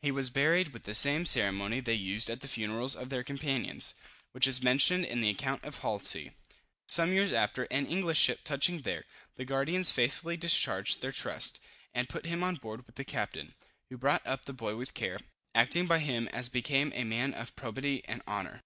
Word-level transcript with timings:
He 0.00 0.10
was 0.10 0.30
buried 0.30 0.68
with 0.68 0.84
the 0.84 0.94
same 0.94 1.26
ceremony 1.26 1.78
they 1.78 1.92
used 1.92 2.30
at 2.30 2.40
the 2.40 2.48
funerals 2.48 2.96
of 2.96 3.10
their 3.10 3.22
companions, 3.22 3.92
which 4.32 4.46
is 4.46 4.62
mentioned 4.62 5.04
in 5.04 5.20
the 5.20 5.28
account 5.28 5.62
of 5.62 5.80
Halsey. 5.80 6.32
Some 6.88 7.12
years 7.12 7.32
after, 7.34 7.64
an 7.64 7.84
English 7.86 8.18
ship 8.18 8.44
touching 8.44 8.80
there, 8.80 9.04
the 9.36 9.44
guardians 9.44 9.92
faithfully 9.92 10.38
discharged 10.38 11.02
their 11.02 11.12
trust, 11.12 11.60
and 11.92 12.08
put 12.08 12.24
him 12.24 12.42
on 12.42 12.54
board 12.54 12.86
with 12.86 12.94
the 12.96 13.04
captain, 13.04 13.54
who 13.90 13.98
brought 13.98 14.26
up 14.26 14.46
the 14.46 14.54
boy 14.54 14.74
with 14.74 14.94
care, 14.94 15.18
acting 15.54 15.86
by 15.86 15.98
him 15.98 16.28
as 16.28 16.48
became 16.48 16.90
a 16.94 17.04
man 17.04 17.34
of 17.34 17.54
probity 17.54 18.02
and 18.06 18.22
honor. 18.26 18.62